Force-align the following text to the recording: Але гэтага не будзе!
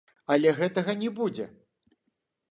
Але 0.35 0.53
гэтага 0.59 0.95
не 1.01 1.11
будзе! 1.19 1.45